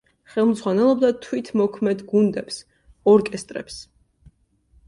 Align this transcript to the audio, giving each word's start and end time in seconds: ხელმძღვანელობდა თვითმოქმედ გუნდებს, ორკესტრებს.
ხელმძღვანელობდა 0.35 1.11
თვითმოქმედ 1.25 2.01
გუნდებს, 2.13 2.57
ორკესტრებს. 3.15 3.77